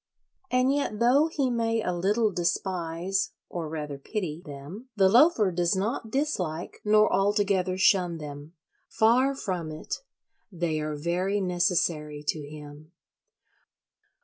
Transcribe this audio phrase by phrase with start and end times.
[0.49, 5.75] And yet though he may a little despise (or rather pity) them, the Loafer does
[5.75, 8.53] not dislike nor altogether shun them.
[8.89, 9.97] Far from it:
[10.51, 12.91] they are very necessary to him.